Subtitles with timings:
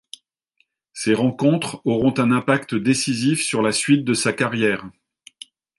[0.93, 4.89] Ces rencontres auront un impact décisif sur la suite de sa carrière.